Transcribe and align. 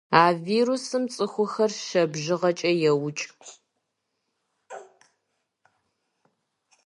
А 0.21 0.23
вирусым 0.45 1.03
цӏыхухэр 1.13 1.71
щэ 1.85 2.03
бжыгъэкӏэ 2.11 2.71
еукӏ. 2.89 3.23